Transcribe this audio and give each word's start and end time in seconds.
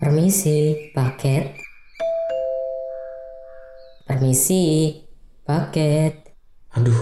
Permisi, 0.00 0.88
paket. 0.96 1.60
Permisi, 4.08 4.96
paket. 5.44 6.32
Aduh. 6.72 6.96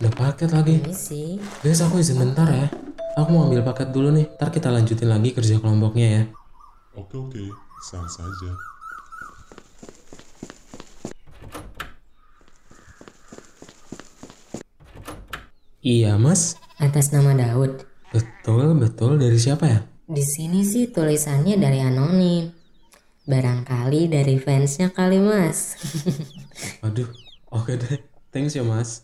Udah 0.00 0.12
paket 0.16 0.48
lagi. 0.56 0.80
Permisi. 0.80 1.36
Guys, 1.60 1.84
aku 1.84 2.00
izin 2.00 2.16
bentar 2.16 2.48
ya. 2.48 2.72
Aku 3.20 3.36
mau 3.36 3.44
ambil 3.52 3.60
paket 3.68 3.92
dulu 3.92 4.08
nih. 4.16 4.32
Ntar 4.40 4.48
kita 4.48 4.72
lanjutin 4.72 5.12
lagi 5.12 5.36
kerja 5.36 5.60
kelompoknya 5.60 6.08
ya. 6.08 6.22
Oke 6.96 7.20
oke, 7.20 7.44
sah 7.84 8.08
saja. 8.08 8.56
Iya, 15.84 16.16
Mas. 16.16 16.56
Atas 16.80 17.12
nama 17.12 17.36
Daud. 17.36 17.84
Betul, 18.08 18.72
betul. 18.80 19.20
Dari 19.20 19.36
siapa 19.36 19.68
ya? 19.68 19.84
Di 20.06 20.22
sini 20.22 20.62
sih 20.62 20.94
tulisannya 20.94 21.58
dari 21.58 21.82
anonim. 21.82 22.46
Barangkali 23.26 24.06
dari 24.06 24.38
fansnya 24.38 24.94
kali 24.94 25.18
mas. 25.18 25.74
Waduh. 26.86 27.10
Oke 27.50 27.74
deh. 27.74 27.98
Thanks 28.30 28.54
ya, 28.54 28.62
Mas. 28.62 29.02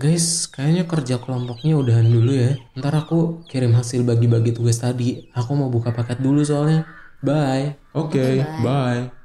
Guys, 0.00 0.48
kayaknya 0.48 0.88
kerja 0.88 1.20
kelompoknya 1.20 1.76
udahan 1.76 2.08
dulu 2.08 2.32
ya. 2.32 2.56
Ntar 2.72 3.04
aku 3.04 3.44
kirim 3.44 3.76
hasil 3.76 4.00
bagi-bagi 4.08 4.56
tugas 4.56 4.80
tadi. 4.80 5.28
Aku 5.36 5.52
mau 5.52 5.68
buka 5.68 5.92
paket 5.92 6.24
dulu 6.24 6.40
soalnya. 6.40 6.88
Bye. 7.20 7.76
Oke, 7.92 8.40
bye. 8.40 8.64
bye. 8.64 9.19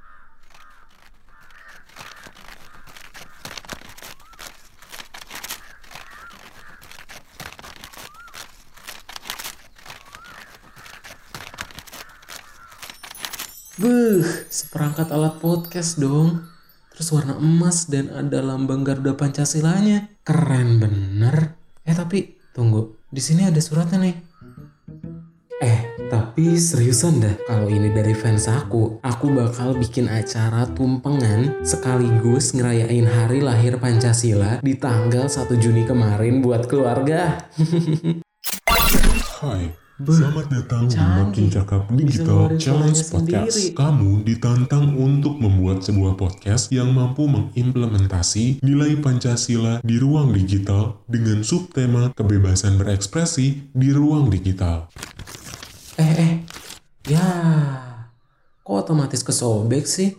Buh, 13.75 14.23
seperangkat 14.47 15.11
alat 15.11 15.43
podcast 15.43 15.99
dong. 15.99 16.47
Terus 16.95 17.11
warna 17.11 17.35
emas 17.35 17.91
dan 17.91 18.07
ada 18.07 18.39
lambang 18.39 18.87
Garuda 18.87 19.19
Pancasilanya. 19.19 20.15
Keren 20.23 20.79
bener. 20.79 21.59
Eh 21.83 21.91
tapi 21.91 22.39
tunggu, 22.55 22.95
di 23.11 23.19
sini 23.19 23.43
ada 23.43 23.59
suratnya 23.59 23.99
nih. 23.99 24.15
Eh, 25.59 26.07
tapi 26.07 26.55
seriusan 26.55 27.19
dah, 27.19 27.35
kalau 27.43 27.67
ini 27.67 27.91
dari 27.91 28.15
fans 28.15 28.47
aku, 28.47 29.03
aku 29.03 29.35
bakal 29.35 29.75
bikin 29.75 30.07
acara 30.07 30.71
tumpengan 30.71 31.59
sekaligus 31.67 32.55
ngerayain 32.55 33.03
hari 33.03 33.43
lahir 33.43 33.75
Pancasila 33.75 34.63
di 34.63 34.79
tanggal 34.79 35.27
1 35.27 35.51
Juni 35.59 35.83
kemarin 35.83 36.39
buat 36.39 36.71
keluarga. 36.71 37.43
Hai, 39.43 39.67
selamat 39.95 40.51
datang 40.51 40.91
di 40.91 40.99
Makin 40.99 41.47
Cakap 41.47 41.87
Digital 41.95 42.59
Challenge 42.59 42.99
Podcast. 42.99 43.55
sendiri. 43.55 43.79
Kamu 43.79 44.27
ditantang 44.27 44.91
untuk 44.99 45.39
membuat 45.39 45.87
sebuah 45.87 46.19
podcast 46.19 46.67
yang 46.75 46.91
mampu 46.91 47.23
mengimplementasi 47.31 48.59
nilai 48.59 48.99
Pancasila 48.99 49.79
di 49.79 49.95
ruang 49.95 50.35
digital 50.35 50.99
dengan 51.07 51.47
subtema 51.47 52.11
kebebasan 52.11 52.75
berekspresi 52.75 53.71
di 53.71 53.89
ruang 53.95 54.27
digital. 54.27 54.91
Eh, 55.95 56.11
eh, 56.19 56.33
ya, 57.07 57.27
kok 58.67 58.75
otomatis 58.75 59.23
kesobek 59.23 59.87
sih? 59.87 60.11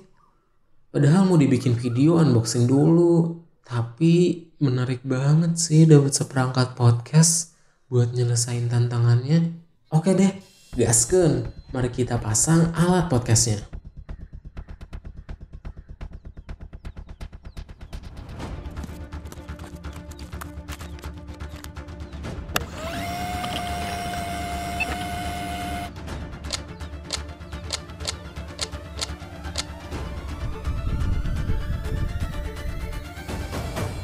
Padahal 0.88 1.28
mau 1.28 1.36
dibikin 1.36 1.76
video 1.76 2.16
unboxing 2.16 2.64
dulu. 2.64 3.44
Tapi 3.60 4.40
menarik 4.56 5.04
banget 5.04 5.60
sih 5.60 5.84
dapat 5.84 6.16
seperangkat 6.16 6.72
podcast 6.72 7.52
buat 7.92 8.16
nyelesain 8.16 8.72
tantangannya. 8.72 9.65
Oke 9.96 10.12
deh, 10.12 10.28
gasken. 10.76 11.48
Mari 11.72 11.88
kita 11.88 12.20
pasang 12.20 12.68
alat 12.76 13.08
podcastnya. 13.08 13.64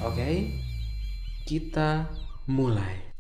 Oke, 0.01 0.57
kita 1.45 2.09
mulai. 2.49 3.13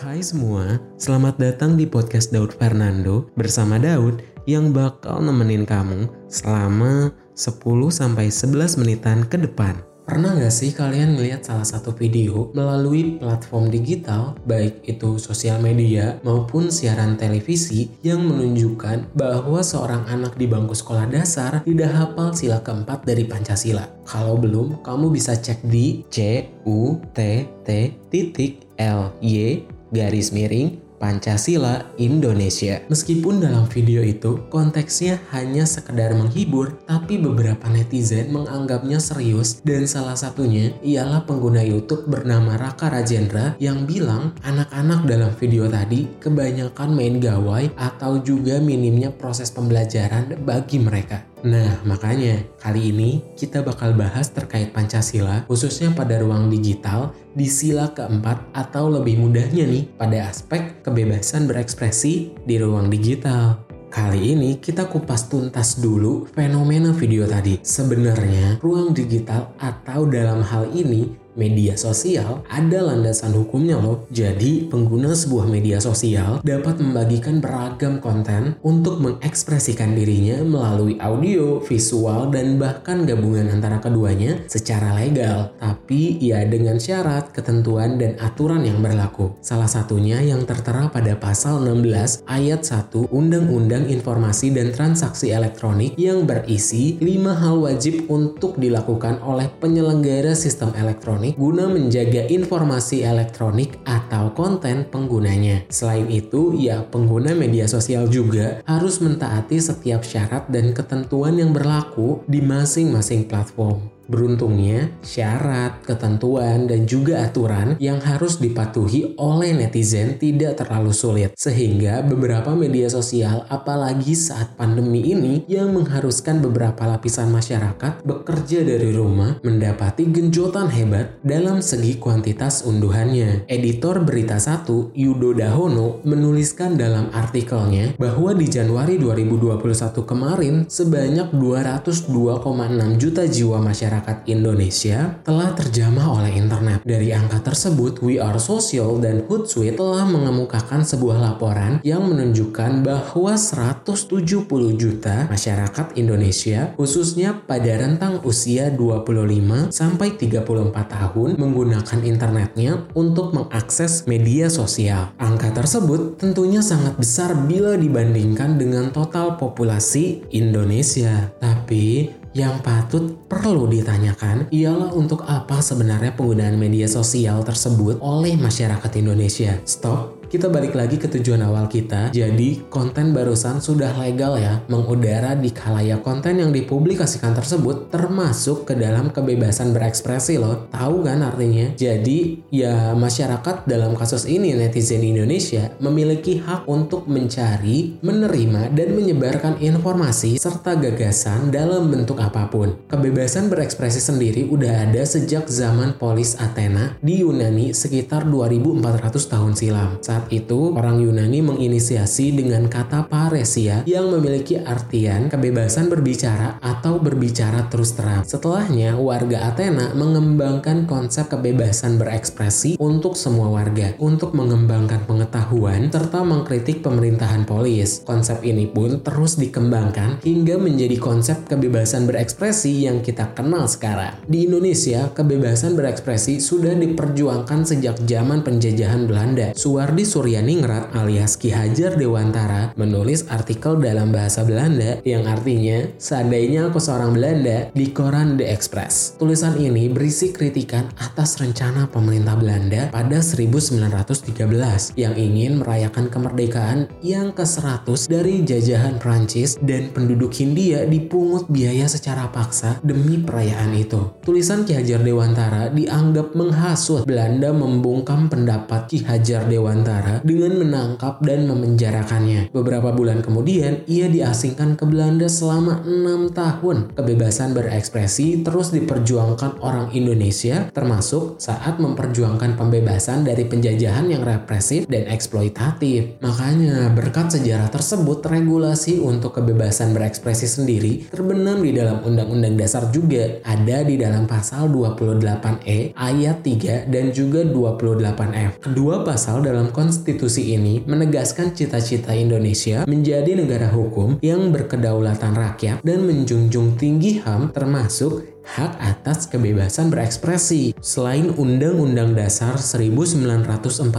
Hai 0.00 0.24
semua, 0.24 0.80
selamat 0.96 1.36
datang 1.36 1.76
di 1.76 1.84
podcast 1.84 2.32
Daud 2.32 2.56
Fernando 2.56 3.28
bersama 3.36 3.76
Daud 3.76 4.24
yang 4.48 4.72
bakal 4.72 5.20
nemenin 5.20 5.68
kamu 5.68 6.08
selama 6.24 7.12
10-11 7.36 8.80
menitan 8.80 9.28
ke 9.28 9.36
depan. 9.36 9.76
Pernah 10.08 10.40
gak 10.40 10.56
sih 10.56 10.72
kalian 10.72 11.20
ngelihat 11.20 11.44
salah 11.44 11.68
satu 11.68 11.92
video 11.92 12.48
melalui 12.56 13.20
platform 13.20 13.68
digital, 13.68 14.40
baik 14.48 14.80
itu 14.88 15.20
sosial 15.20 15.60
media 15.60 16.16
maupun 16.24 16.72
siaran 16.72 17.20
televisi 17.20 17.92
yang 18.00 18.24
menunjukkan 18.24 19.12
bahwa 19.12 19.60
seorang 19.60 20.08
anak 20.08 20.32
di 20.40 20.48
bangku 20.48 20.72
sekolah 20.72 21.12
dasar 21.12 21.60
tidak 21.68 21.92
hafal 21.92 22.32
sila 22.32 22.64
keempat 22.64 23.04
dari 23.04 23.28
Pancasila? 23.28 23.84
Kalau 24.08 24.40
belum, 24.40 24.80
kamu 24.80 25.12
bisa 25.12 25.36
cek 25.36 25.60
di 25.68 26.08
c 26.08 26.48
u 26.64 26.96
t 27.12 27.44
t 27.68 27.68
titik 28.08 28.64
l 28.80 29.12
y 29.20 29.68
garis 29.90 30.32
miring 30.34 30.90
Pancasila 31.00 31.96
Indonesia. 31.96 32.84
Meskipun 32.92 33.40
dalam 33.40 33.64
video 33.72 34.04
itu 34.04 34.44
konteksnya 34.52 35.16
hanya 35.32 35.64
sekedar 35.64 36.12
menghibur, 36.12 36.76
tapi 36.84 37.16
beberapa 37.16 37.72
netizen 37.72 38.28
menganggapnya 38.28 39.00
serius 39.00 39.64
dan 39.64 39.88
salah 39.88 40.12
satunya 40.12 40.76
ialah 40.84 41.24
pengguna 41.24 41.64
YouTube 41.64 42.04
bernama 42.04 42.60
Raka 42.60 42.92
Rajendra 42.92 43.56
yang 43.56 43.88
bilang 43.88 44.36
anak-anak 44.44 45.08
dalam 45.08 45.32
video 45.40 45.64
tadi 45.72 46.04
kebanyakan 46.20 46.92
main 46.92 47.16
gawai 47.16 47.72
atau 47.80 48.20
juga 48.20 48.60
minimnya 48.60 49.08
proses 49.08 49.48
pembelajaran 49.48 50.36
bagi 50.44 50.76
mereka. 50.84 51.29
Nah, 51.40 51.80
makanya 51.88 52.44
kali 52.60 52.92
ini 52.92 53.24
kita 53.32 53.64
bakal 53.64 53.96
bahas 53.96 54.28
terkait 54.28 54.76
Pancasila, 54.76 55.48
khususnya 55.48 55.88
pada 55.96 56.20
ruang 56.20 56.52
digital, 56.52 57.16
di 57.32 57.48
sila 57.48 57.88
keempat 57.96 58.52
atau 58.52 58.92
lebih 58.92 59.16
mudahnya 59.16 59.64
nih, 59.64 59.88
pada 59.96 60.28
aspek 60.28 60.84
kebebasan 60.84 61.48
berekspresi 61.48 62.36
di 62.44 62.54
ruang 62.60 62.92
digital. 62.92 63.64
Kali 63.90 64.38
ini 64.38 64.62
kita 64.62 64.86
kupas 64.86 65.26
tuntas 65.26 65.82
dulu 65.82 66.22
fenomena 66.30 66.94
video 66.94 67.26
tadi. 67.26 67.58
Sebenarnya 67.58 68.62
ruang 68.62 68.94
digital 68.94 69.50
atau 69.58 70.06
dalam 70.06 70.46
hal 70.46 70.70
ini 70.70 71.10
media 71.40 71.72
sosial 71.80 72.44
ada 72.52 72.84
landasan 72.84 73.32
hukumnya 73.32 73.80
loh. 73.80 74.04
Jadi 74.12 74.68
pengguna 74.68 75.16
sebuah 75.16 75.48
media 75.48 75.80
sosial 75.80 76.44
dapat 76.44 76.76
membagikan 76.84 77.40
beragam 77.40 77.96
konten 78.04 78.60
untuk 78.60 79.00
mengekspresikan 79.00 79.96
dirinya 79.96 80.44
melalui 80.44 81.00
audio, 81.00 81.64
visual, 81.64 82.28
dan 82.28 82.60
bahkan 82.60 83.08
gabungan 83.08 83.48
antara 83.48 83.80
keduanya 83.80 84.44
secara 84.44 84.92
legal. 85.00 85.56
Tapi 85.56 86.20
ya 86.20 86.44
dengan 86.44 86.76
syarat, 86.76 87.32
ketentuan, 87.32 87.96
dan 87.96 88.20
aturan 88.20 88.68
yang 88.68 88.84
berlaku. 88.84 89.32
Salah 89.40 89.70
satunya 89.70 90.20
yang 90.20 90.44
tertera 90.44 90.92
pada 90.92 91.16
pasal 91.16 91.64
16 91.64 92.28
ayat 92.28 92.60
1 92.66 93.08
Undang-Undang 93.08 93.88
Informasi 93.88 94.52
dan 94.52 94.74
Transaksi 94.74 95.32
Elektronik 95.32 95.96
yang 95.96 96.26
berisi 96.26 96.98
5 96.98 97.40
hal 97.40 97.54
wajib 97.62 98.10
untuk 98.10 98.58
dilakukan 98.58 99.22
oleh 99.22 99.46
penyelenggara 99.62 100.34
sistem 100.34 100.74
elektronik 100.74 101.29
guna 101.34 101.66
menjaga 101.66 102.30
informasi 102.30 103.02
elektronik 103.02 103.82
atau 103.82 104.30
konten 104.30 104.86
penggunanya. 104.86 105.66
Selain 105.66 106.06
itu, 106.06 106.54
ya 106.54 106.86
pengguna 106.86 107.34
media 107.34 107.66
sosial 107.66 108.06
juga 108.06 108.62
harus 108.64 109.02
mentaati 109.02 109.58
setiap 109.58 110.06
syarat 110.06 110.46
dan 110.46 110.70
ketentuan 110.70 111.36
yang 111.36 111.50
berlaku 111.50 112.22
di 112.30 112.38
masing-masing 112.38 113.26
platform. 113.26 113.89
Beruntungnya, 114.10 114.90
syarat, 115.06 115.86
ketentuan, 115.86 116.66
dan 116.66 116.82
juga 116.90 117.22
aturan 117.22 117.78
yang 117.78 118.02
harus 118.02 118.42
dipatuhi 118.42 119.14
oleh 119.14 119.54
netizen 119.54 120.18
tidak 120.18 120.58
terlalu 120.58 120.90
sulit. 120.90 121.30
Sehingga 121.38 122.02
beberapa 122.02 122.50
media 122.58 122.90
sosial, 122.90 123.46
apalagi 123.46 124.18
saat 124.18 124.58
pandemi 124.58 125.14
ini, 125.14 125.46
yang 125.46 125.70
mengharuskan 125.70 126.42
beberapa 126.42 126.90
lapisan 126.90 127.30
masyarakat 127.30 128.02
bekerja 128.02 128.66
dari 128.66 128.90
rumah, 128.90 129.38
mendapati 129.46 130.10
genjotan 130.10 130.74
hebat 130.74 131.22
dalam 131.22 131.62
segi 131.62 132.02
kuantitas 132.02 132.66
unduhannya. 132.66 133.46
Editor 133.46 134.02
Berita 134.02 134.42
1, 134.42 134.90
Yudo 134.90 135.38
Dahono, 135.38 136.02
menuliskan 136.02 136.74
dalam 136.74 137.14
artikelnya 137.14 137.94
bahwa 137.94 138.34
di 138.34 138.50
Januari 138.50 138.98
2021 138.98 140.02
kemarin, 140.02 140.66
sebanyak 140.66 141.30
202,6 141.30 142.98
juta 142.98 143.22
jiwa 143.30 143.62
masyarakat 143.62 143.99
masyarakat 144.00 144.32
Indonesia 144.32 144.98
telah 145.28 145.52
terjamah 145.52 146.08
oleh 146.08 146.32
internet. 146.32 146.80
Dari 146.88 147.12
angka 147.12 147.44
tersebut, 147.44 148.00
We 148.00 148.16
Are 148.16 148.40
Social 148.40 148.96
dan 148.96 149.28
Hootsuite 149.28 149.76
telah 149.76 150.08
mengemukakan 150.08 150.88
sebuah 150.88 151.20
laporan 151.20 151.84
yang 151.84 152.08
menunjukkan 152.08 152.80
bahwa 152.80 153.36
170 153.36 154.48
juta 154.80 155.28
masyarakat 155.28 156.00
Indonesia, 156.00 156.72
khususnya 156.80 157.44
pada 157.44 157.76
rentang 157.76 158.24
usia 158.24 158.72
25 158.72 159.68
sampai 159.68 160.16
34 160.16 160.72
tahun, 160.72 161.36
menggunakan 161.36 162.00
internetnya 162.00 162.88
untuk 162.96 163.36
mengakses 163.36 164.08
media 164.08 164.48
sosial. 164.48 165.12
Angka 165.20 165.52
tersebut 165.52 166.16
tentunya 166.16 166.64
sangat 166.64 166.96
besar 166.96 167.36
bila 167.36 167.76
dibandingkan 167.76 168.56
dengan 168.56 168.88
total 168.88 169.36
populasi 169.36 170.24
Indonesia. 170.32 171.28
Tapi 171.36 172.20
yang 172.36 172.62
patut 172.62 173.26
perlu 173.26 173.66
ditanyakan 173.66 174.46
ialah 174.54 174.94
untuk 174.94 175.26
apa 175.26 175.58
sebenarnya 175.58 176.14
penggunaan 176.14 176.54
media 176.54 176.86
sosial 176.86 177.42
tersebut 177.42 177.98
oleh 177.98 178.38
masyarakat 178.38 178.90
Indonesia. 179.02 179.58
Stop 179.66 180.19
kita 180.30 180.46
balik 180.46 180.78
lagi 180.78 180.94
ke 180.94 181.10
tujuan 181.10 181.42
awal 181.42 181.66
kita. 181.66 182.14
Jadi, 182.14 182.70
konten 182.70 183.10
barusan 183.10 183.58
sudah 183.58 183.90
legal 183.98 184.38
ya 184.38 184.62
mengudara 184.70 185.34
di 185.34 185.50
khalayak 185.50 186.06
konten 186.06 186.38
yang 186.38 186.54
dipublikasikan 186.54 187.34
tersebut 187.34 187.90
termasuk 187.90 188.62
ke 188.70 188.78
dalam 188.78 189.10
kebebasan 189.10 189.74
berekspresi 189.74 190.38
loh. 190.38 190.70
Tahu 190.70 191.02
kan 191.02 191.26
artinya? 191.26 191.74
Jadi, 191.74 192.46
ya 192.54 192.94
masyarakat 192.94 193.66
dalam 193.66 193.98
kasus 193.98 194.22
ini 194.30 194.54
netizen 194.54 195.02
Indonesia 195.02 195.74
memiliki 195.82 196.38
hak 196.38 196.70
untuk 196.70 197.10
mencari, 197.10 197.98
menerima, 197.98 198.70
dan 198.70 198.94
menyebarkan 198.94 199.58
informasi 199.58 200.38
serta 200.38 200.78
gagasan 200.78 201.50
dalam 201.50 201.90
bentuk 201.90 202.22
apa 202.22 202.46
pun. 202.46 202.78
Kebebasan 202.86 203.50
berekspresi 203.50 203.98
sendiri 203.98 204.46
udah 204.46 204.86
ada 204.86 205.02
sejak 205.02 205.50
zaman 205.50 205.98
polis 205.98 206.38
Athena 206.38 206.94
di 207.02 207.26
Yunani 207.26 207.74
sekitar 207.74 208.30
2400 208.30 209.26
tahun 209.26 209.52
silam. 209.58 209.98
Saat 209.98 210.19
saat 210.20 210.36
itu, 210.36 210.76
orang 210.76 211.00
Yunani 211.00 211.40
menginisiasi 211.40 212.36
dengan 212.36 212.68
kata 212.68 213.08
paresia 213.08 213.80
yang 213.88 214.12
memiliki 214.12 214.60
artian 214.60 215.32
kebebasan 215.32 215.88
berbicara 215.88 216.60
atau 216.60 217.00
berbicara 217.00 217.72
terus 217.72 217.96
terang. 217.96 218.20
Setelahnya, 218.28 219.00
warga 219.00 219.48
Athena 219.48 219.96
mengembangkan 219.96 220.84
konsep 220.84 221.32
kebebasan 221.32 221.96
berekspresi 221.96 222.76
untuk 222.76 223.16
semua 223.16 223.48
warga, 223.48 223.96
untuk 223.96 224.36
mengembangkan 224.36 225.08
pengetahuan 225.08 225.88
serta 225.88 226.20
mengkritik 226.20 226.84
pemerintahan 226.84 227.48
polis. 227.48 228.04
Konsep 228.04 228.44
ini 228.44 228.68
pun 228.68 229.00
terus 229.00 229.40
dikembangkan 229.40 230.20
hingga 230.20 230.60
menjadi 230.60 231.00
konsep 231.00 231.48
kebebasan 231.48 232.04
berekspresi 232.04 232.84
yang 232.84 233.00
kita 233.00 233.32
kenal 233.32 233.64
sekarang. 233.64 234.20
Di 234.28 234.44
Indonesia, 234.44 235.08
kebebasan 235.16 235.80
berekspresi 235.80 236.44
sudah 236.44 236.76
diperjuangkan 236.76 237.64
sejak 237.64 237.96
zaman 238.04 238.44
penjajahan 238.44 239.08
Belanda. 239.08 239.56
Suwardi 239.56 240.09
Suryaningrat 240.10 240.90
alias 240.98 241.38
Ki 241.38 241.54
Hajar 241.54 241.94
Dewantara 241.94 242.74
menulis 242.74 243.30
artikel 243.30 243.78
dalam 243.78 244.10
bahasa 244.10 244.42
Belanda 244.42 244.98
yang 245.06 245.22
artinya 245.30 245.86
seandainya 246.02 246.66
aku 246.66 246.82
seorang 246.82 247.14
Belanda 247.14 247.70
di 247.70 247.94
koran 247.94 248.34
The 248.34 248.50
Express. 248.50 249.14
Tulisan 249.22 249.54
ini 249.62 249.86
berisi 249.86 250.34
kritikan 250.34 250.90
atas 250.98 251.38
rencana 251.38 251.86
pemerintah 251.86 252.34
Belanda 252.34 252.90
pada 252.90 253.22
1913 253.22 254.98
yang 254.98 255.14
ingin 255.14 255.62
merayakan 255.62 256.10
kemerdekaan 256.10 256.90
yang 257.06 257.30
ke-100 257.30 258.10
dari 258.10 258.42
jajahan 258.42 258.98
Prancis 258.98 259.62
dan 259.62 259.94
penduduk 259.94 260.34
Hindia 260.34 260.90
dipungut 260.90 261.46
biaya 261.46 261.86
secara 261.86 262.26
paksa 262.34 262.82
demi 262.82 263.22
perayaan 263.22 263.78
itu. 263.78 264.10
Tulisan 264.26 264.66
Ki 264.66 264.74
Hajar 264.74 265.06
Dewantara 265.06 265.70
dianggap 265.70 266.34
menghasut 266.34 267.06
Belanda 267.06 267.54
membungkam 267.54 268.26
pendapat 268.26 268.90
Ki 268.90 269.06
Hajar 269.06 269.46
Dewantara 269.46 269.99
Dengan 270.24 270.60
menangkap 270.60 271.20
dan 271.24 271.46
memenjarakannya. 271.46 272.52
Beberapa 272.52 272.92
bulan 272.92 273.20
kemudian, 273.20 273.84
ia 273.86 274.06
diasingkan 274.08 274.74
ke 274.74 274.84
Belanda 274.88 275.28
selama 275.28 275.84
enam 275.84 276.32
tahun. 276.32 276.96
Kebebasan 276.96 277.52
berekspresi 277.54 278.42
terus 278.42 278.72
diperjuangkan 278.74 279.60
orang 279.60 279.92
Indonesia, 279.92 280.68
termasuk 280.72 281.38
saat 281.38 281.78
memperjuangkan 281.78 282.56
pembebasan 282.56 283.22
dari 283.22 283.46
penjajahan 283.46 284.08
yang 284.08 284.22
represif 284.24 284.88
dan 284.88 285.06
eksploitatif. 285.08 286.18
Makanya, 286.24 286.92
berkat 286.92 287.36
sejarah 287.36 287.68
tersebut, 287.70 288.24
regulasi 288.26 288.98
untuk 289.00 289.36
kebebasan 289.36 289.92
berekspresi 289.92 290.46
sendiri 290.46 291.10
terbenam 291.10 291.60
di 291.60 291.74
dalam 291.74 292.00
Undang-Undang 292.04 292.54
Dasar 292.56 292.88
juga 292.88 293.40
ada 293.42 293.82
di 293.82 293.98
dalam 293.98 294.24
pasal 294.24 294.70
28E 294.70 295.92
ayat 295.96 296.40
3 296.44 296.88
dan 296.88 297.10
juga 297.10 297.42
28F. 297.44 298.62
Kedua 298.62 299.02
pasal 299.02 299.42
dalam 299.44 299.68
konstitusi 299.90 300.54
ini 300.54 300.86
menegaskan 300.86 301.50
cita-cita 301.50 302.14
Indonesia 302.14 302.86
menjadi 302.86 303.34
negara 303.34 303.66
hukum 303.66 304.22
yang 304.22 304.54
berkedaulatan 304.54 305.34
rakyat 305.34 305.82
dan 305.82 306.06
menjunjung 306.06 306.78
tinggi 306.78 307.18
HAM 307.18 307.50
termasuk 307.50 308.22
hak 308.44 308.72
atas 308.80 309.28
kebebasan 309.28 309.92
berekspresi. 309.92 310.72
Selain 310.80 311.30
Undang-Undang 311.30 312.16
Dasar 312.16 312.58
1945, 312.58 313.92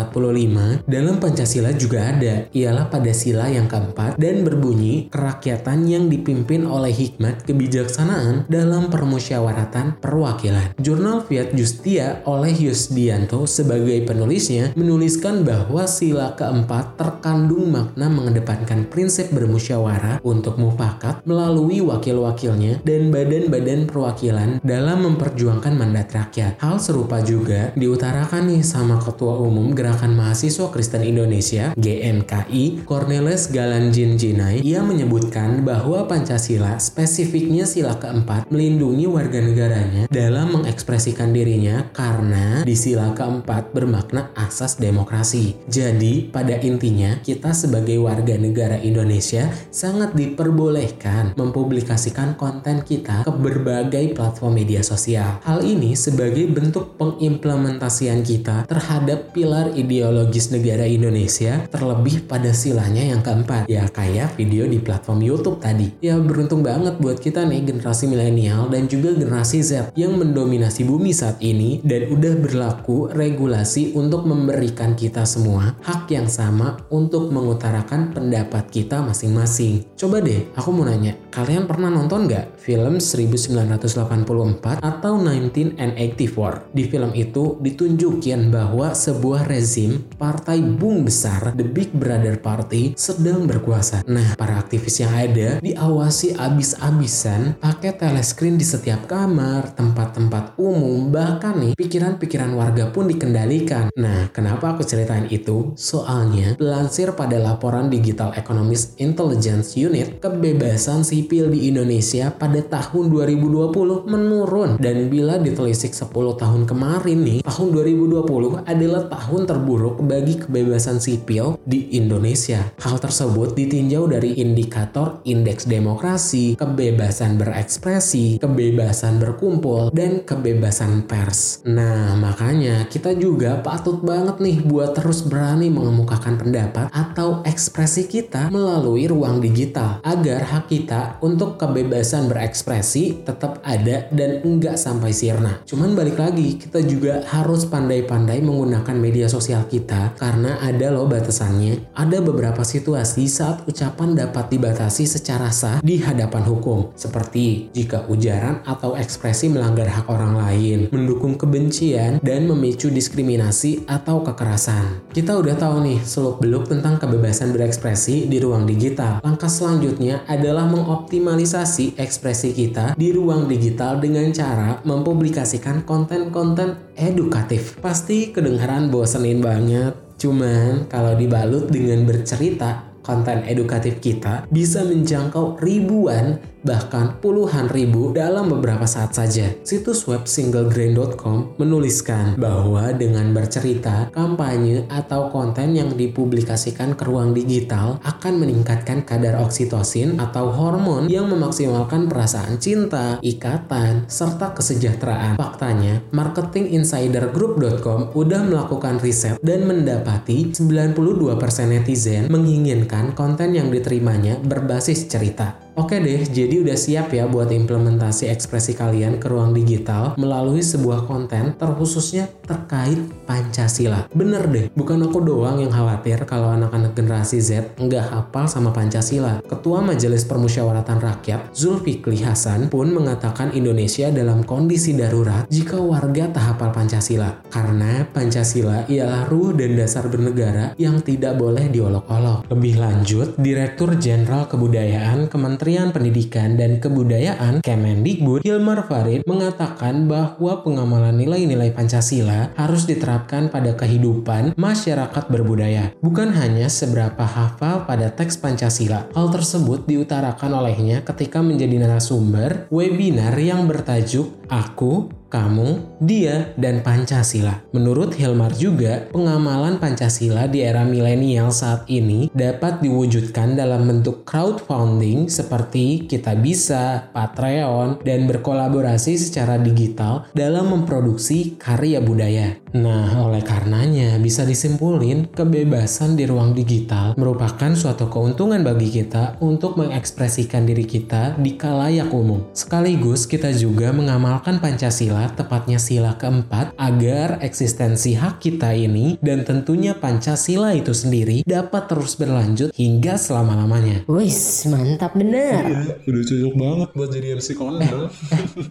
dalam 0.90 1.16
Pancasila 1.22 1.72
juga 1.76 2.12
ada, 2.12 2.50
ialah 2.52 2.90
pada 2.90 3.14
sila 3.16 3.48
yang 3.48 3.70
keempat 3.70 4.18
dan 4.18 4.44
berbunyi 4.44 5.08
kerakyatan 5.14 5.88
yang 5.88 6.10
dipimpin 6.12 6.68
oleh 6.68 6.92
hikmat 6.92 7.48
kebijaksanaan 7.48 8.50
dalam 8.52 8.92
permusyawaratan 8.92 10.02
perwakilan. 10.02 10.76
Jurnal 10.82 11.24
Fiat 11.24 11.54
Justia 11.56 12.26
oleh 12.26 12.54
Yusdianto 12.56 13.46
sebagai 13.46 14.04
penulisnya 14.04 14.74
menuliskan 14.76 15.46
bahwa 15.48 15.86
sila 15.86 16.34
keempat 16.36 17.00
terkandung 17.00 17.72
makna 17.72 18.12
mengedepankan 18.12 18.90
prinsip 18.90 19.32
bermusyawarah 19.32 20.20
untuk 20.26 20.58
mufakat 20.58 21.24
melalui 21.24 21.80
wakil-wakilnya 21.80 22.84
dan 22.84 23.14
badan-badan 23.14 23.88
perwakilan 23.88 24.31
perwakilan 24.32 24.64
dalam 24.64 25.00
memperjuangkan 25.12 25.74
mandat 25.76 26.08
rakyat. 26.16 26.56
Hal 26.64 26.80
serupa 26.80 27.20
juga 27.20 27.76
diutarakan 27.76 28.48
nih 28.48 28.64
sama 28.64 28.96
Ketua 29.04 29.36
Umum 29.44 29.76
Gerakan 29.76 30.16
Mahasiswa 30.16 30.72
Kristen 30.72 31.04
Indonesia 31.04 31.76
GMKI 31.76 32.88
Cornelis 32.88 33.52
Galanjin 33.52 34.16
Jinai. 34.16 34.64
Ia 34.64 34.80
menyebutkan 34.82 35.68
bahwa 35.68 36.08
Pancasila 36.08 36.80
spesifiknya 36.80 37.68
sila 37.68 38.00
keempat 38.00 38.48
melindungi 38.48 39.06
warga 39.12 39.44
negaranya 39.44 40.08
dalam 40.08 40.56
mengekspresikan 40.56 41.36
dirinya 41.36 41.92
karena 41.92 42.64
di 42.64 42.76
sila 42.80 43.12
keempat 43.12 43.76
bermakna 43.76 44.32
asas 44.40 44.80
demokrasi. 44.80 45.60
Jadi 45.68 46.32
pada 46.32 46.56
intinya 46.64 47.20
kita 47.20 47.52
sebagai 47.52 48.00
warga 48.00 48.40
negara 48.40 48.80
Indonesia 48.80 49.52
sangat 49.74 50.16
diperbolehkan 50.16 51.36
mempublikasikan 51.36 52.40
konten 52.40 52.84
kita 52.88 53.28
ke 53.28 53.32
berbagai 53.32 54.16
platform 54.22 54.62
media 54.62 54.86
sosial. 54.86 55.42
Hal 55.42 55.66
ini 55.66 55.98
sebagai 55.98 56.46
bentuk 56.46 56.94
pengimplementasian 57.02 58.22
kita 58.22 58.70
terhadap 58.70 59.34
pilar 59.34 59.74
ideologis 59.74 60.54
negara 60.54 60.86
Indonesia 60.86 61.66
terlebih 61.74 62.30
pada 62.30 62.54
silanya 62.54 63.02
yang 63.02 63.26
keempat. 63.26 63.66
Ya 63.66 63.90
kayak 63.90 64.38
video 64.38 64.70
di 64.70 64.78
platform 64.78 65.26
YouTube 65.26 65.58
tadi. 65.58 65.90
Ya 66.06 66.22
beruntung 66.22 66.62
banget 66.62 67.02
buat 67.02 67.18
kita 67.18 67.50
nih 67.50 67.66
generasi 67.66 68.06
milenial 68.06 68.70
dan 68.70 68.86
juga 68.86 69.18
generasi 69.18 69.66
Z 69.66 69.98
yang 69.98 70.14
mendominasi 70.22 70.86
bumi 70.86 71.10
saat 71.10 71.42
ini 71.42 71.82
dan 71.82 72.14
udah 72.14 72.38
berlaku 72.38 73.10
regulasi 73.10 73.98
untuk 73.98 74.30
memberikan 74.30 74.94
kita 74.94 75.26
semua 75.26 75.74
hak 75.82 76.14
yang 76.14 76.30
sama 76.30 76.78
untuk 76.94 77.34
mengutarakan 77.34 78.14
pendapat 78.14 78.70
kita 78.70 79.02
masing-masing. 79.02 79.82
Coba 79.98 80.22
deh, 80.22 80.52
aku 80.54 80.70
mau 80.70 80.86
nanya, 80.86 81.18
kalian 81.34 81.66
pernah 81.66 81.90
nonton 81.90 82.30
nggak 82.30 82.62
film 82.62 83.00
1980 83.00 84.11
1984 84.12 84.84
atau 84.84 85.14
1984. 85.24 86.76
Di 86.76 86.84
film 86.92 87.12
itu 87.16 87.56
ditunjukin 87.64 88.52
bahwa 88.52 88.92
sebuah 88.92 89.48
rezim 89.48 90.04
partai 90.20 90.60
bung 90.60 91.08
besar 91.08 91.56
The 91.56 91.64
Big 91.64 91.96
Brother 91.96 92.36
Party 92.44 92.94
sedang 93.00 93.48
berkuasa. 93.48 94.04
Nah, 94.12 94.36
para 94.36 94.60
aktivis 94.60 95.00
yang 95.00 95.14
ada 95.16 95.64
diawasi 95.64 96.36
abis-abisan 96.36 97.56
pakai 97.62 97.96
telescreen 97.96 98.60
di 98.60 98.66
setiap 98.68 99.08
kamar, 99.08 99.72
tempat-tempat 99.78 100.60
umum, 100.60 101.10
bahkan 101.14 101.56
nih 101.56 101.74
pikiran-pikiran 101.78 102.52
warga 102.58 102.92
pun 102.92 103.08
dikendalikan. 103.08 103.94
Nah, 103.96 104.28
kenapa 104.36 104.76
aku 104.76 104.84
ceritain 104.84 105.30
itu? 105.32 105.72
Soalnya, 105.78 106.60
lansir 106.60 107.14
pada 107.16 107.38
laporan 107.40 107.88
Digital 107.88 108.36
Economist 108.36 108.98
Intelligence 109.00 109.78
Unit, 109.78 110.20
kebebasan 110.20 111.06
sipil 111.06 111.54
di 111.54 111.70
Indonesia 111.72 112.34
pada 112.34 112.60
tahun 112.62 113.14
2020 113.14 114.01
menurun. 114.08 114.80
Dan 114.80 115.12
bila 115.12 115.38
ditelisik 115.38 115.92
10 115.92 116.12
tahun 116.38 116.64
kemarin 116.66 117.20
nih, 117.22 117.40
tahun 117.44 117.68
2020 117.76 118.64
adalah 118.64 119.04
tahun 119.12 119.42
terburuk 119.46 120.00
bagi 120.06 120.40
kebebasan 120.40 121.04
sipil 121.04 121.60
di 121.68 121.94
Indonesia. 121.98 122.72
Hal 122.80 122.98
tersebut 123.02 123.54
ditinjau 123.58 124.08
dari 124.08 124.40
indikator 124.40 125.20
indeks 125.28 125.68
demokrasi, 125.68 126.56
kebebasan 126.56 127.36
berekspresi, 127.36 128.40
kebebasan 128.40 129.20
berkumpul, 129.20 129.92
dan 129.92 130.24
kebebasan 130.24 131.04
pers. 131.06 131.62
Nah, 131.68 132.16
makanya 132.16 132.88
kita 132.88 133.12
juga 133.18 133.60
patut 133.60 134.00
banget 134.00 134.40
nih 134.40 134.58
buat 134.64 134.96
terus 134.96 135.28
berani 135.28 135.68
mengemukakan 135.68 136.40
pendapat 136.40 136.88
atau 136.96 137.44
ekspresi 137.44 138.08
kita 138.08 138.48
melalui 138.48 139.12
ruang 139.12 139.44
digital 139.44 140.00
agar 140.08 140.48
hak 140.48 140.72
kita 140.72 141.20
untuk 141.20 141.60
kebebasan 141.60 142.32
berekspresi 142.32 143.28
tetap 143.28 143.60
ada 143.68 143.91
dan 144.12 144.40
enggak 144.46 144.80
sampai 144.80 145.12
sirna. 145.12 145.60
Cuman 145.68 145.94
balik 145.94 146.18
lagi, 146.18 146.56
kita 146.56 146.80
juga 146.86 147.24
harus 147.28 147.68
pandai-pandai 147.68 148.40
menggunakan 148.40 148.96
media 148.96 149.28
sosial 149.28 149.68
kita 149.68 150.16
karena 150.16 150.62
ada 150.64 150.94
loh 150.94 151.10
batasannya. 151.10 151.92
Ada 151.98 152.24
beberapa 152.24 152.64
situasi 152.64 153.28
saat 153.28 153.68
ucapan 153.68 154.16
dapat 154.16 154.48
dibatasi 154.54 155.04
secara 155.10 155.52
sah 155.52 155.84
di 155.84 156.00
hadapan 156.00 156.44
hukum, 156.48 156.96
seperti 156.96 157.74
jika 157.76 158.08
ujaran 158.08 158.64
atau 158.64 158.96
ekspresi 158.96 159.52
melanggar 159.52 159.90
hak 159.90 160.08
orang 160.08 160.38
lain, 160.38 160.80
mendukung 160.94 161.36
kebencian, 161.36 162.24
dan 162.24 162.48
memicu 162.48 162.88
diskriminasi 162.94 163.84
atau 163.90 164.24
kekerasan. 164.24 165.04
Kita 165.12 165.36
udah 165.36 165.56
tahu 165.58 165.76
nih 165.84 166.00
seluk-beluk 166.06 166.70
tentang 166.70 167.02
kebebasan 167.02 167.52
berekspresi 167.52 168.30
di 168.30 168.38
ruang 168.38 168.64
digital. 168.70 169.20
Langkah 169.26 169.50
selanjutnya 169.50 170.24
adalah 170.30 170.70
mengoptimalisasi 170.70 171.98
ekspresi 171.98 172.54
kita 172.54 172.94
di 172.94 173.10
ruang 173.12 173.50
digital 173.50 173.81
dengan 173.98 174.30
cara 174.30 174.78
mempublikasikan 174.86 175.82
konten-konten 175.82 176.94
edukatif. 176.94 177.82
Pasti 177.82 178.30
kedengaran 178.30 178.94
bosenin 178.94 179.42
banget. 179.42 179.98
Cuman 180.22 180.86
kalau 180.86 181.18
dibalut 181.18 181.66
dengan 181.74 182.06
bercerita, 182.06 182.91
konten 183.02 183.44
edukatif 183.46 184.00
kita 184.00 184.46
bisa 184.50 184.86
menjangkau 184.86 185.58
ribuan 185.62 186.40
bahkan 186.62 187.18
puluhan 187.18 187.74
ribu 187.74 188.14
dalam 188.14 188.54
beberapa 188.54 188.86
saat 188.86 189.18
saja. 189.18 189.50
Situs 189.66 190.06
web 190.06 190.30
singlegrain.com 190.30 191.58
menuliskan 191.58 192.38
bahwa 192.38 192.94
dengan 192.94 193.34
bercerita, 193.34 194.14
kampanye, 194.14 194.86
atau 194.86 195.34
konten 195.34 195.74
yang 195.74 195.98
dipublikasikan 195.98 196.94
ke 196.94 197.02
ruang 197.02 197.34
digital 197.34 197.98
akan 198.06 198.46
meningkatkan 198.46 199.02
kadar 199.02 199.42
oksitosin 199.42 200.22
atau 200.22 200.54
hormon 200.54 201.10
yang 201.10 201.26
memaksimalkan 201.34 202.06
perasaan 202.06 202.62
cinta, 202.62 203.18
ikatan, 203.26 204.06
serta 204.06 204.54
kesejahteraan. 204.54 205.42
Faktanya, 205.42 206.06
marketinginsidergroup.com 206.14 208.14
udah 208.14 208.42
melakukan 208.46 209.02
riset 209.02 209.42
dan 209.42 209.66
mendapati 209.66 210.54
92% 210.54 211.74
netizen 211.74 212.30
menginginkan 212.30 212.91
konten 213.16 213.56
yang 213.56 213.72
diterimanya 213.72 214.36
berbasis 214.44 215.08
cerita. 215.08 215.71
Oke 215.72 216.04
deh, 216.04 216.28
jadi 216.28 216.60
udah 216.60 216.76
siap 216.76 217.16
ya 217.16 217.32
buat 217.32 217.48
implementasi 217.48 218.28
ekspresi 218.28 218.76
kalian 218.76 219.24
ke 219.24 219.32
ruang 219.32 219.56
digital 219.56 220.20
melalui 220.20 220.60
sebuah 220.60 221.08
konten 221.08 221.56
terkhususnya 221.56 222.28
terkait 222.44 223.00
Pancasila. 223.24 224.04
Bener 224.12 224.52
deh, 224.52 224.68
bukan 224.76 225.00
aku 225.08 225.24
doang 225.24 225.64
yang 225.64 225.72
khawatir 225.72 226.28
kalau 226.28 226.52
anak-anak 226.52 226.92
generasi 226.92 227.40
Z 227.40 227.80
nggak 227.80 228.04
hafal 228.04 228.52
sama 228.52 228.76
Pancasila. 228.76 229.40
Ketua 229.48 229.80
Majelis 229.80 230.28
Permusyawaratan 230.28 231.00
Rakyat, 231.00 231.56
Zulfikli 231.56 232.20
Hasan 232.20 232.68
pun 232.68 232.92
mengatakan 232.92 233.56
Indonesia 233.56 234.12
dalam 234.12 234.44
kondisi 234.44 234.92
darurat 234.92 235.48
jika 235.48 235.80
warga 235.80 236.28
tak 236.36 236.52
hafal 236.52 236.76
Pancasila. 236.76 237.48
Karena 237.48 238.04
Pancasila 238.12 238.92
ialah 238.92 239.24
ruh 239.32 239.56
dan 239.56 239.80
dasar 239.80 240.12
bernegara 240.12 240.76
yang 240.76 241.00
tidak 241.00 241.40
boleh 241.40 241.72
diolok-olok. 241.72 242.52
Lebih 242.52 242.76
lanjut, 242.76 243.40
Direktur 243.40 243.96
Jenderal 243.96 244.52
Kebudayaan 244.52 245.32
Kementerian 245.32 245.61
Kementerian 245.62 245.94
Pendidikan 245.94 246.58
dan 246.58 246.82
Kebudayaan 246.82 247.62
Kemendikbud 247.62 248.42
Hilmar 248.42 248.82
Farid 248.90 249.22
mengatakan 249.30 250.10
bahwa 250.10 250.66
pengamalan 250.66 251.14
nilai-nilai 251.14 251.70
Pancasila 251.70 252.50
harus 252.58 252.90
diterapkan 252.90 253.54
pada 253.54 253.78
kehidupan 253.78 254.58
masyarakat 254.58 255.30
berbudaya, 255.30 255.94
bukan 256.02 256.34
hanya 256.34 256.66
seberapa 256.66 257.22
hafal 257.22 257.86
pada 257.86 258.10
teks 258.10 258.42
Pancasila. 258.42 259.06
Hal 259.14 259.30
tersebut 259.30 259.86
diutarakan 259.86 260.66
olehnya 260.66 261.06
ketika 261.06 261.46
menjadi 261.46 261.78
narasumber 261.78 262.66
webinar 262.74 263.38
yang 263.38 263.70
bertajuk 263.70 264.34
Aku 264.50 265.21
kamu, 265.32 265.98
dia, 265.98 266.54
dan 266.60 266.86
Pancasila. 266.86 267.64
Menurut 267.74 268.14
Hilmar 268.14 268.54
juga, 268.54 269.10
pengamalan 269.10 269.82
Pancasila 269.82 270.46
di 270.46 270.62
era 270.62 270.86
milenial 270.86 271.50
saat 271.50 271.90
ini 271.90 272.30
dapat 272.36 272.84
diwujudkan 272.86 273.58
dalam 273.58 273.90
bentuk 273.90 274.28
crowdfunding 274.28 275.32
seperti 275.32 276.06
Kita 276.06 276.38
Bisa, 276.38 277.10
Patreon, 277.10 278.06
dan 278.06 278.30
berkolaborasi 278.30 279.18
secara 279.18 279.58
digital 279.58 280.30
dalam 280.38 280.70
memproduksi 280.70 281.58
karya 281.58 281.98
budaya. 281.98 282.61
Nah, 282.72 283.20
oleh 283.28 283.44
karenanya 283.44 284.16
bisa 284.16 284.48
disimpulin 284.48 285.28
kebebasan 285.28 286.16
di 286.16 286.24
ruang 286.24 286.56
digital 286.56 287.20
merupakan 287.20 287.76
suatu 287.76 288.08
keuntungan 288.08 288.64
bagi 288.64 288.88
kita 288.88 289.36
untuk 289.44 289.76
mengekspresikan 289.76 290.64
diri 290.64 290.88
kita 290.88 291.36
di 291.36 291.60
kalayak 291.60 292.08
umum. 292.16 292.48
Sekaligus 292.56 293.28
kita 293.28 293.52
juga 293.52 293.92
mengamalkan 293.92 294.64
Pancasila, 294.64 295.28
tepatnya 295.36 295.84
sila 295.84 296.16
keempat, 296.16 296.72
agar 296.80 297.44
eksistensi 297.44 298.16
hak 298.16 298.40
kita 298.40 298.72
ini 298.72 299.20
dan 299.20 299.44
tentunya 299.44 299.92
Pancasila 299.92 300.72
itu 300.72 300.96
sendiri 300.96 301.44
dapat 301.44 301.92
terus 301.92 302.16
berlanjut 302.16 302.72
hingga 302.72 303.20
selama-lamanya. 303.20 304.08
Wis, 304.08 304.64
mantap 304.72 305.20
bener. 305.20 305.68
Iya, 305.68 305.94
udah 306.08 306.24
cocok 306.24 306.54
banget 306.56 306.90
buat 306.96 307.10
jadi 307.12 307.28
MC 307.36 307.50
kondel. 307.60 308.08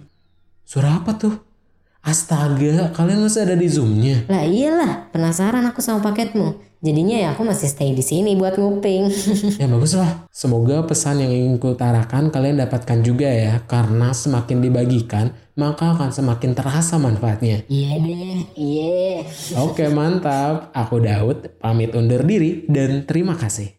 Suara 0.70 1.04
apa 1.04 1.12
tuh? 1.20 1.49
Astaga, 2.00 2.88
kalian 2.96 3.28
masih 3.28 3.44
ada 3.44 3.52
di 3.52 3.68
Zoom-nya? 3.68 4.24
Lah 4.24 4.40
iyalah, 4.48 5.12
penasaran 5.12 5.60
aku 5.68 5.84
sama 5.84 6.00
paketmu. 6.00 6.56
Jadinya 6.80 7.20
ya 7.20 7.28
aku 7.36 7.44
masih 7.44 7.68
stay 7.68 7.92
di 7.92 8.00
sini 8.00 8.32
buat 8.40 8.56
nguping. 8.56 9.12
Ya 9.60 9.68
bagus 9.68 9.92
lah. 9.92 10.24
Semoga 10.32 10.80
pesan 10.88 11.20
yang 11.20 11.28
ingin 11.28 11.60
kutarakan 11.60 12.32
kalian 12.32 12.56
dapatkan 12.56 13.04
juga 13.04 13.28
ya. 13.28 13.60
Karena 13.68 14.16
semakin 14.16 14.64
dibagikan, 14.64 15.36
maka 15.60 15.92
akan 15.92 16.08
semakin 16.08 16.56
terasa 16.56 16.96
manfaatnya. 16.96 17.68
Iya 17.68 18.00
deh, 18.00 18.40
iya. 18.56 19.20
Oke 19.60 19.92
mantap. 19.92 20.72
Aku 20.72 21.04
Daud, 21.04 21.60
pamit 21.60 21.92
undur 21.92 22.24
diri 22.24 22.64
dan 22.64 23.04
terima 23.04 23.36
kasih. 23.36 23.76